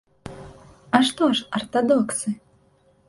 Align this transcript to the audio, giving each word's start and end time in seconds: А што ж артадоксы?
А 0.97 1.01
што 1.09 1.27
ж 1.41 1.45
артадоксы? 1.59 2.27